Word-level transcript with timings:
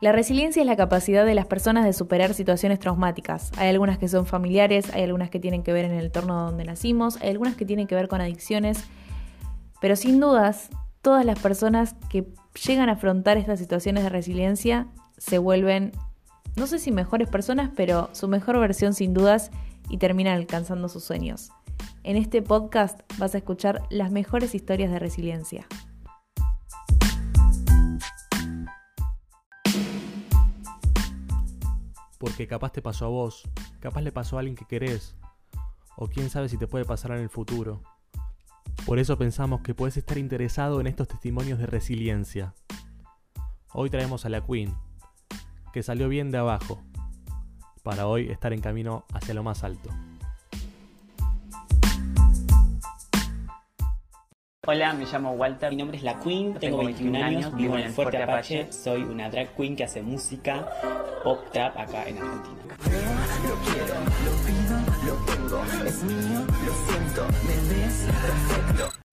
La 0.00 0.12
resiliencia 0.12 0.62
es 0.62 0.66
la 0.66 0.76
capacidad 0.76 1.26
de 1.26 1.34
las 1.34 1.44
personas 1.44 1.84
de 1.84 1.92
superar 1.92 2.32
situaciones 2.32 2.78
traumáticas. 2.78 3.52
Hay 3.58 3.68
algunas 3.68 3.98
que 3.98 4.08
son 4.08 4.24
familiares, 4.24 4.90
hay 4.94 5.02
algunas 5.02 5.28
que 5.28 5.38
tienen 5.38 5.62
que 5.62 5.74
ver 5.74 5.84
en 5.84 5.92
el 5.92 6.06
entorno 6.06 6.46
donde 6.46 6.64
nacimos, 6.64 7.20
hay 7.20 7.28
algunas 7.28 7.54
que 7.54 7.66
tienen 7.66 7.86
que 7.86 7.94
ver 7.94 8.08
con 8.08 8.22
adicciones, 8.22 8.82
pero 9.78 9.96
sin 9.96 10.18
dudas, 10.18 10.70
todas 11.02 11.26
las 11.26 11.38
personas 11.38 11.96
que 12.08 12.26
llegan 12.66 12.88
a 12.88 12.92
afrontar 12.92 13.36
estas 13.36 13.58
situaciones 13.58 14.02
de 14.02 14.08
resiliencia 14.08 14.86
se 15.18 15.36
vuelven, 15.36 15.92
no 16.56 16.66
sé 16.66 16.78
si 16.78 16.92
mejores 16.92 17.28
personas, 17.28 17.70
pero 17.76 18.08
su 18.12 18.26
mejor 18.26 18.58
versión 18.58 18.94
sin 18.94 19.12
dudas 19.12 19.50
y 19.90 19.98
terminan 19.98 20.38
alcanzando 20.38 20.88
sus 20.88 21.04
sueños. 21.04 21.50
En 22.04 22.16
este 22.16 22.40
podcast 22.40 23.00
vas 23.18 23.34
a 23.34 23.38
escuchar 23.38 23.82
las 23.90 24.10
mejores 24.10 24.54
historias 24.54 24.90
de 24.90 24.98
resiliencia. 24.98 25.66
Porque 32.20 32.46
capaz 32.46 32.70
te 32.72 32.82
pasó 32.82 33.06
a 33.06 33.08
vos, 33.08 33.48
capaz 33.80 34.02
le 34.02 34.12
pasó 34.12 34.36
a 34.36 34.40
alguien 34.40 34.54
que 34.54 34.66
querés, 34.66 35.16
o 35.96 36.06
quién 36.06 36.28
sabe 36.28 36.50
si 36.50 36.58
te 36.58 36.66
puede 36.66 36.84
pasar 36.84 37.12
en 37.12 37.22
el 37.22 37.30
futuro. 37.30 37.82
Por 38.84 38.98
eso 38.98 39.16
pensamos 39.16 39.62
que 39.62 39.74
puedes 39.74 39.96
estar 39.96 40.18
interesado 40.18 40.82
en 40.82 40.86
estos 40.86 41.08
testimonios 41.08 41.58
de 41.58 41.64
resiliencia. 41.64 42.54
Hoy 43.72 43.88
traemos 43.88 44.26
a 44.26 44.28
la 44.28 44.44
Queen, 44.44 44.76
que 45.72 45.82
salió 45.82 46.10
bien 46.10 46.30
de 46.30 46.36
abajo, 46.36 46.82
para 47.82 48.06
hoy 48.06 48.30
estar 48.30 48.52
en 48.52 48.60
camino 48.60 49.06
hacia 49.14 49.32
lo 49.32 49.42
más 49.42 49.64
alto. 49.64 49.88
Hola, 54.66 54.92
me 54.92 55.06
llamo 55.06 55.32
Walter, 55.32 55.70
mi 55.70 55.76
nombre 55.76 55.96
es 55.96 56.02
La 56.02 56.20
Queen, 56.20 56.52
tengo 56.52 56.84
21 56.84 57.24
años, 57.24 57.56
vivo 57.56 57.78
en 57.78 57.84
el 57.84 57.92
Fuerte 57.92 58.22
Apache, 58.22 58.70
soy 58.70 59.02
una 59.02 59.30
drag 59.30 59.56
queen 59.56 59.74
que 59.74 59.84
hace 59.84 60.02
música 60.02 60.68
pop 61.24 61.50
trap 61.50 61.78
acá 61.78 62.06
en 62.06 62.18
Argentina. 62.18 62.76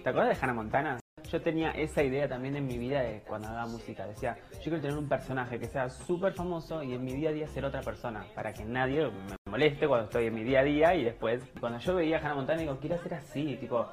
¿Te 0.00 0.08
acuerdas 0.08 0.38
de 0.38 0.44
Hannah 0.46 0.54
Montana? 0.54 1.01
Yo 1.32 1.40
tenía 1.40 1.70
esa 1.70 2.02
idea 2.02 2.28
también 2.28 2.56
en 2.56 2.66
mi 2.66 2.76
vida 2.76 3.00
de 3.00 3.22
cuando 3.26 3.48
haga 3.48 3.64
música. 3.64 4.06
Decía, 4.06 4.36
yo 4.52 4.64
quiero 4.64 4.80
tener 4.82 4.98
un 4.98 5.08
personaje 5.08 5.58
que 5.58 5.66
sea 5.66 5.88
súper 5.88 6.34
famoso 6.34 6.82
y 6.82 6.92
en 6.92 7.02
mi 7.02 7.14
día 7.14 7.30
a 7.30 7.32
día 7.32 7.48
ser 7.48 7.64
otra 7.64 7.80
persona. 7.80 8.26
Para 8.34 8.52
que 8.52 8.66
nadie 8.66 9.06
me 9.06 9.36
moleste 9.50 9.88
cuando 9.88 10.04
estoy 10.04 10.26
en 10.26 10.34
mi 10.34 10.44
día 10.44 10.60
a 10.60 10.64
día 10.64 10.94
y 10.94 11.04
después, 11.04 11.42
cuando 11.58 11.78
yo 11.78 11.94
veía 11.94 12.18
a 12.18 12.20
Hannah 12.20 12.34
Montana, 12.34 12.60
digo, 12.60 12.76
quiero 12.78 12.98
ser 12.98 13.14
así, 13.14 13.56
tipo, 13.56 13.88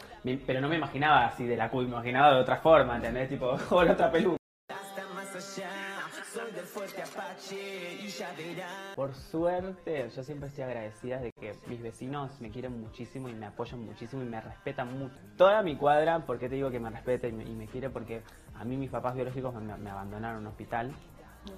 pero 0.45 0.59
no 0.59 0.67
me 0.67 0.75
imaginaba 0.75 1.27
así 1.27 1.45
de 1.45 1.55
la 1.55 1.69
Q, 1.69 1.83
imaginaba 1.83 2.35
de 2.35 2.41
otra 2.41 2.57
forma, 2.57 2.97
¿entendés? 2.97 3.29
Tipo, 3.29 3.57
otra 3.69 4.11
peluca. 4.11 4.38
Por 8.95 9.13
suerte, 9.13 10.09
yo 10.15 10.23
siempre 10.23 10.49
estoy 10.49 10.63
agradecida 10.63 11.19
de 11.19 11.31
que 11.31 11.53
mis 11.67 11.81
vecinos 11.81 12.39
me 12.39 12.49
quieren 12.49 12.79
muchísimo 12.79 13.27
y 13.27 13.33
me 13.33 13.47
apoyan 13.47 13.83
muchísimo 13.83 14.21
y 14.21 14.25
me 14.25 14.39
respetan 14.39 14.97
mucho. 14.97 15.15
Toda 15.35 15.61
mi 15.63 15.75
cuadra, 15.75 16.25
¿por 16.25 16.37
qué 16.37 16.47
te 16.47 16.55
digo 16.55 16.69
que 16.69 16.79
me 16.79 16.89
respeta 16.89 17.27
y 17.27 17.31
me, 17.31 17.67
quiere? 17.67 17.89
Porque 17.89 18.21
a 18.55 18.63
mí 18.63 18.77
mis 18.77 18.89
papás 18.89 19.15
biológicos 19.15 19.53
me, 19.55 19.89
abandonaron 19.89 20.37
en 20.37 20.45
un 20.45 20.47
hospital 20.47 20.93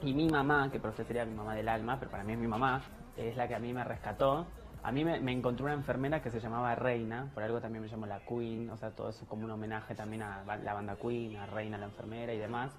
y 0.01 0.13
mi 0.13 0.29
mamá, 0.29 0.71
que 0.71 0.79
por 0.79 0.93
sería 0.95 1.25
mi 1.25 1.35
mamá 1.35 1.55
del 1.55 1.67
alma, 1.67 1.99
pero 1.99 2.11
para 2.11 2.23
mí 2.23 2.33
es 2.33 2.39
mi 2.39 2.47
mamá, 2.47 2.81
es 3.17 3.35
la 3.35 3.47
que 3.47 3.55
a 3.55 3.59
mí 3.59 3.73
me 3.73 3.83
rescató. 3.83 4.47
A 4.83 4.91
mí 4.91 5.03
me, 5.05 5.31
encontró 5.31 5.65
una 5.65 5.75
enfermera 5.75 6.21
que 6.21 6.31
se 6.31 6.39
llamaba 6.39 6.73
Reina, 6.73 7.29
por 7.33 7.43
algo 7.43 7.61
también 7.61 7.83
me 7.83 7.89
llamo 7.89 8.07
la 8.07 8.19
Queen, 8.21 8.69
o 8.69 8.77
sea, 8.77 8.91
todo 8.91 9.09
eso 9.09 9.27
como 9.27 9.45
un 9.45 9.51
homenaje 9.51 9.93
también 9.93 10.23
a 10.23 10.43
la 10.63 10.73
banda 10.73 10.95
Queen, 10.95 11.35
a 11.35 11.45
Reina 11.45 11.77
la 11.77 11.85
enfermera 11.85 12.33
y 12.33 12.39
demás. 12.39 12.71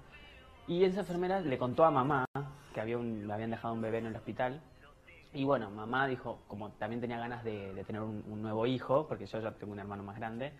Y 0.67 0.83
esa 0.85 1.01
enfermera 1.01 1.41
le 1.41 1.57
contó 1.57 1.83
a 1.83 1.91
mamá 1.91 2.25
que 2.73 2.79
había 2.79 2.97
un, 2.97 3.29
habían 3.29 3.51
dejado 3.51 3.73
un 3.73 3.81
bebé 3.81 3.97
en 3.97 4.07
el 4.07 4.15
hospital. 4.15 4.61
Y 5.33 5.43
bueno, 5.43 5.69
mamá 5.69 6.07
dijo, 6.07 6.39
como 6.47 6.71
también 6.71 7.01
tenía 7.01 7.17
ganas 7.17 7.43
de, 7.43 7.83
tener 7.85 8.01
un, 8.01 8.41
nuevo 8.41 8.65
hijo, 8.65 9.07
porque 9.07 9.25
yo 9.25 9.39
ya 9.39 9.51
tengo 9.51 9.73
un 9.73 9.79
hermano 9.79 10.03
más 10.03 10.15
grande, 10.15 10.53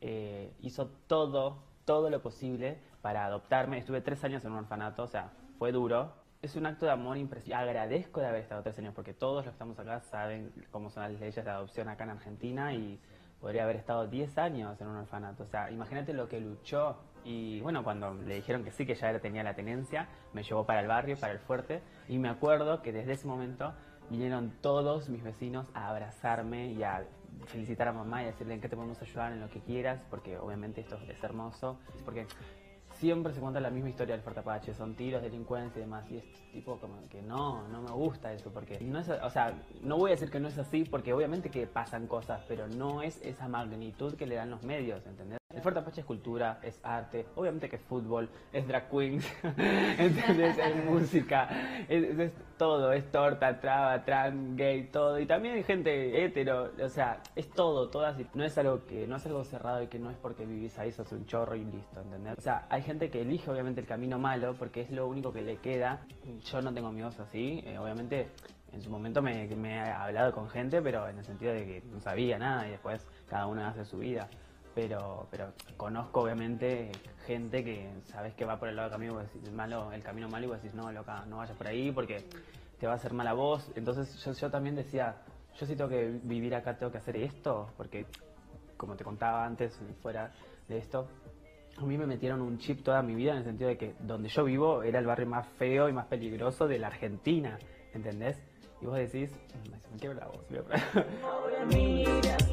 eh, 0.00 0.52
hizo 0.60 0.88
todo, 1.06 1.58
todo 1.84 2.10
lo 2.10 2.20
posible 2.20 2.78
para 3.00 3.26
adoptarme. 3.26 3.78
Estuve 3.78 4.00
tres 4.00 4.24
años 4.24 4.44
en 4.44 4.52
un 4.52 4.58
orfanato, 4.58 5.04
o 5.04 5.06
sea, 5.06 5.30
fue 5.58 5.72
duro. 5.72 6.12
Es 6.42 6.56
un 6.56 6.66
acto 6.66 6.86
de 6.86 6.92
amor 6.92 7.16
impresionante. 7.16 7.68
Agradezco 7.68 8.20
de 8.20 8.26
haber 8.26 8.42
estado 8.42 8.62
tres 8.62 8.78
años, 8.78 8.94
porque 8.94 9.14
todos 9.14 9.36
los 9.36 9.44
que 9.44 9.50
estamos 9.50 9.78
acá 9.78 10.00
saben 10.00 10.52
cómo 10.70 10.90
son 10.90 11.04
las 11.04 11.12
leyes 11.12 11.34
de 11.34 11.50
adopción 11.50 11.88
acá 11.88 12.04
en 12.04 12.10
Argentina 12.10 12.74
y 12.74 12.98
podría 13.44 13.64
haber 13.64 13.76
estado 13.76 14.06
diez 14.06 14.38
años 14.38 14.80
en 14.80 14.86
un 14.86 14.96
orfanato. 14.96 15.42
O 15.42 15.46
sea, 15.46 15.70
imagínate 15.70 16.14
lo 16.14 16.30
que 16.30 16.40
luchó 16.40 16.96
y 17.26 17.60
bueno, 17.60 17.84
cuando 17.84 18.14
le 18.14 18.36
dijeron 18.36 18.64
que 18.64 18.70
sí, 18.70 18.86
que 18.86 18.94
ya 18.94 19.20
tenía 19.20 19.42
la 19.42 19.54
tenencia, 19.54 20.08
me 20.32 20.42
llevó 20.42 20.64
para 20.64 20.80
el 20.80 20.88
barrio, 20.88 21.18
para 21.18 21.34
el 21.34 21.40
fuerte. 21.40 21.82
Y 22.08 22.16
me 22.16 22.30
acuerdo 22.30 22.80
que 22.80 22.90
desde 22.90 23.12
ese 23.12 23.26
momento 23.26 23.74
vinieron 24.08 24.54
todos 24.62 25.10
mis 25.10 25.22
vecinos 25.22 25.66
a 25.74 25.90
abrazarme 25.90 26.72
y 26.72 26.84
a 26.84 27.06
felicitar 27.44 27.88
a 27.88 27.92
mamá 27.92 28.22
y 28.22 28.24
a 28.24 28.28
decirle 28.28 28.54
en 28.54 28.62
qué 28.62 28.70
te 28.70 28.76
podemos 28.76 29.02
ayudar, 29.02 29.32
en 29.32 29.40
lo 29.40 29.50
que 29.50 29.60
quieras, 29.60 30.00
porque 30.08 30.38
obviamente 30.38 30.80
esto 30.80 30.98
es 31.06 31.22
hermoso. 31.22 31.78
Porque 32.06 32.26
siempre 33.04 33.34
se 33.34 33.40
cuenta 33.40 33.60
la 33.60 33.68
misma 33.68 33.90
historia 33.90 34.14
del 34.14 34.22
Fuerte 34.22 34.40
Apache, 34.40 34.72
son 34.72 34.94
tiros, 34.94 35.20
delincuencia 35.20 35.78
y 35.78 35.82
demás, 35.82 36.10
y 36.10 36.16
es 36.16 36.24
tipo 36.52 36.78
como 36.78 37.06
que 37.10 37.20
no, 37.20 37.68
no 37.68 37.82
me 37.82 37.90
gusta 37.90 38.32
eso, 38.32 38.50
porque 38.50 38.80
no 38.80 38.98
es, 38.98 39.10
o 39.10 39.28
sea, 39.28 39.52
no 39.82 39.98
voy 39.98 40.12
a 40.12 40.14
decir 40.14 40.30
que 40.30 40.40
no 40.40 40.48
es 40.48 40.56
así, 40.56 40.84
porque 40.84 41.12
obviamente 41.12 41.50
que 41.50 41.66
pasan 41.66 42.06
cosas, 42.06 42.42
pero 42.48 42.66
no 42.66 43.02
es 43.02 43.20
esa 43.20 43.46
magnitud 43.46 44.14
que 44.14 44.26
le 44.26 44.36
dan 44.36 44.50
los 44.50 44.62
medios, 44.62 45.04
¿entendés? 45.06 45.43
El 45.54 45.62
Fuerte 45.62 45.80
Apache 45.80 46.00
es 46.00 46.06
cultura, 46.06 46.58
es 46.62 46.80
arte, 46.82 47.26
obviamente 47.36 47.68
que 47.68 47.76
es 47.76 47.82
fútbol, 47.82 48.28
es 48.52 48.66
drag 48.66 48.90
queens, 48.90 49.24
Es 49.98 50.84
música, 50.84 51.48
es, 51.88 52.32
todo, 52.58 52.92
es 52.92 53.10
torta, 53.12 53.60
traba, 53.60 54.04
trans, 54.04 54.56
gay, 54.56 54.88
todo. 54.88 55.18
Y 55.20 55.26
también 55.26 55.54
hay 55.54 55.62
gente 55.62 56.24
hetero, 56.24 56.72
o 56.82 56.88
sea, 56.88 57.20
es 57.36 57.48
todo, 57.50 57.88
todas. 57.88 58.16
No 58.34 58.44
es 58.44 58.58
algo 58.58 58.84
que, 58.84 59.06
no 59.06 59.16
es 59.16 59.26
algo 59.26 59.44
cerrado 59.44 59.82
y 59.82 59.86
que 59.86 59.98
no 59.98 60.10
es 60.10 60.16
porque 60.16 60.44
vivís 60.44 60.76
ahí, 60.78 60.90
sos 60.90 61.12
un 61.12 61.24
chorro 61.24 61.54
y 61.54 61.64
listo, 61.64 62.00
¿entendés? 62.00 62.36
O 62.36 62.42
sea, 62.42 62.66
hay 62.68 62.82
gente 62.82 63.08
que 63.08 63.22
elige 63.22 63.48
obviamente 63.48 63.80
el 63.80 63.86
camino 63.86 64.18
malo 64.18 64.56
porque 64.58 64.80
es 64.80 64.90
lo 64.90 65.06
único 65.06 65.32
que 65.32 65.42
le 65.42 65.58
queda. 65.58 66.00
Yo 66.50 66.62
no 66.62 66.74
tengo 66.74 66.90
miedos 66.90 67.20
así, 67.20 67.62
eh, 67.64 67.78
obviamente 67.78 68.28
en 68.72 68.82
su 68.82 68.90
momento 68.90 69.22
me, 69.22 69.46
me, 69.54 69.76
he 69.76 69.80
hablado 69.80 70.32
con 70.32 70.48
gente, 70.48 70.82
pero 70.82 71.08
en 71.08 71.18
el 71.18 71.24
sentido 71.24 71.52
de 71.52 71.64
que 71.64 71.82
no 71.92 72.00
sabía 72.00 72.38
nada 72.38 72.66
y 72.66 72.72
después 72.72 73.06
cada 73.28 73.46
uno 73.46 73.64
hace 73.64 73.84
su 73.84 73.98
vida 73.98 74.28
pero, 74.74 75.26
pero 75.30 75.52
conozco 75.76 76.22
obviamente 76.22 76.90
gente 77.26 77.64
que 77.64 77.88
sabes 78.06 78.34
que 78.34 78.44
va 78.44 78.58
por 78.58 78.68
el 78.68 78.76
lado 78.76 78.90
del 78.90 78.98
camino, 78.98 79.20
el, 79.20 79.52
malo, 79.52 79.92
el 79.92 80.02
camino 80.02 80.28
malo 80.28 80.46
y 80.46 80.48
vos 80.48 80.62
decís, 80.62 80.74
no, 80.74 80.90
loca, 80.90 81.24
no 81.26 81.38
vayas 81.38 81.56
por 81.56 81.66
ahí 81.66 81.92
porque 81.92 82.24
te 82.78 82.86
va 82.86 82.94
a 82.94 82.96
hacer 82.96 83.12
mal 83.12 83.26
a 83.28 83.32
vos. 83.32 83.70
Entonces 83.76 84.22
yo, 84.24 84.32
yo 84.32 84.50
también 84.50 84.74
decía, 84.74 85.16
yo 85.58 85.66
sí 85.66 85.76
tengo 85.76 85.88
que 85.90 86.20
vivir 86.22 86.54
acá, 86.54 86.76
tengo 86.76 86.92
que 86.92 86.98
hacer 86.98 87.16
esto, 87.16 87.70
porque 87.76 88.06
como 88.76 88.96
te 88.96 89.04
contaba 89.04 89.44
antes, 89.44 89.78
fuera 90.02 90.32
de 90.68 90.78
esto, 90.78 91.08
a 91.76 91.84
mí 91.84 91.96
me 91.96 92.06
metieron 92.06 92.40
un 92.40 92.58
chip 92.58 92.82
toda 92.82 93.02
mi 93.02 93.14
vida 93.14 93.32
en 93.32 93.38
el 93.38 93.44
sentido 93.44 93.68
de 93.68 93.76
que 93.76 93.94
donde 94.00 94.28
yo 94.28 94.44
vivo 94.44 94.82
era 94.82 94.98
el 94.98 95.06
barrio 95.06 95.26
más 95.26 95.46
feo 95.58 95.88
y 95.88 95.92
más 95.92 96.06
peligroso 96.06 96.66
de 96.66 96.78
la 96.78 96.88
Argentina, 96.88 97.58
¿entendés? 97.92 98.40
Y 98.80 98.86
vos 98.86 98.96
decís, 98.96 99.30
me 99.92 99.98
quiebra 99.98 100.20
la 100.20 100.26
voz. 100.26 100.46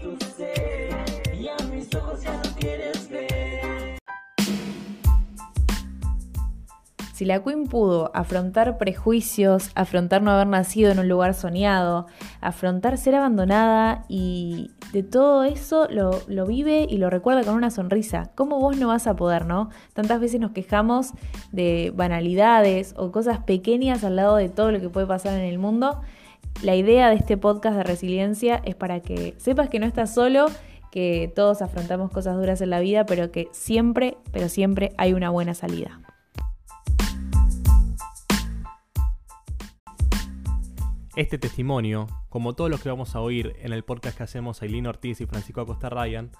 Tu 0.01 0.80
Si 7.21 7.25
la 7.25 7.43
Queen 7.43 7.67
pudo 7.67 8.09
afrontar 8.15 8.79
prejuicios, 8.79 9.69
afrontar 9.75 10.23
no 10.23 10.31
haber 10.31 10.47
nacido 10.47 10.91
en 10.91 10.97
un 10.97 11.07
lugar 11.07 11.35
soñado, 11.35 12.07
afrontar 12.41 12.97
ser 12.97 13.13
abandonada 13.13 14.05
y 14.09 14.71
de 14.91 15.03
todo 15.03 15.43
eso 15.43 15.87
lo, 15.91 16.19
lo, 16.27 16.47
vive 16.47 16.87
y 16.89 16.97
lo 16.97 17.11
recuerda 17.11 17.43
con 17.43 17.53
una 17.53 17.69
sonrisa, 17.69 18.31
¿cómo 18.33 18.59
vos 18.59 18.77
no 18.77 18.87
vas 18.87 19.05
a 19.05 19.15
poder, 19.15 19.45
no? 19.45 19.69
Tantas 19.93 20.19
veces 20.19 20.39
nos 20.39 20.49
quejamos 20.49 21.11
de 21.51 21.93
banalidades 21.95 22.95
o 22.97 23.11
cosas 23.11 23.37
pequeñas 23.43 24.03
al 24.03 24.15
lado 24.15 24.35
de 24.37 24.49
todo 24.49 24.71
lo 24.71 24.81
que 24.81 24.89
puede 24.89 25.05
pasar 25.05 25.37
en 25.37 25.45
el 25.45 25.59
mundo. 25.59 26.01
La 26.63 26.75
idea 26.75 27.09
de 27.09 27.17
este 27.17 27.37
podcast 27.37 27.77
de 27.77 27.83
resiliencia 27.83 28.61
es 28.65 28.73
para 28.73 28.99
que 28.99 29.35
sepas 29.37 29.69
que 29.69 29.79
no 29.79 29.85
estás 29.85 30.11
solo, 30.11 30.47
que 30.91 31.31
todos 31.35 31.61
afrontamos 31.61 32.11
cosas 32.11 32.35
duras 32.35 32.61
en 32.61 32.69
la 32.69 32.79
vida, 32.79 33.05
pero 33.05 33.31
que 33.31 33.47
siempre, 33.51 34.17
pero 34.31 34.49
siempre 34.49 34.93
hay 34.97 35.13
una 35.13 35.29
buena 35.29 35.53
salida. 35.53 36.01
Este 41.15 41.37
testimonio, 41.37 42.07
como 42.29 42.53
todos 42.53 42.69
los 42.69 42.81
que 42.81 42.89
vamos 42.89 43.15
a 43.15 43.21
oír 43.21 43.55
en 43.61 43.73
el 43.73 43.83
podcast 43.83 44.17
que 44.17 44.23
hacemos 44.23 44.61
Aileen 44.61 44.87
Ortiz 44.87 45.19
y 45.21 45.25
Francisco 45.25 45.61
Acosta 45.61 45.89
Ryan, 45.89 46.31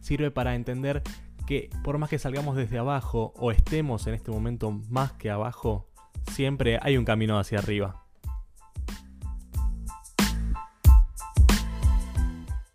sirve 0.00 0.30
para 0.30 0.54
entender 0.54 1.02
que 1.46 1.70
por 1.82 1.98
más 1.98 2.08
que 2.08 2.18
salgamos 2.18 2.56
desde 2.56 2.78
abajo 2.78 3.32
o 3.36 3.50
estemos 3.50 4.06
en 4.06 4.14
este 4.14 4.30
momento 4.30 4.70
más 4.70 5.12
que 5.12 5.30
abajo, 5.30 5.88
siempre 6.30 6.78
hay 6.82 6.96
un 6.96 7.04
camino 7.04 7.38
hacia 7.38 7.58
arriba. 7.58 8.01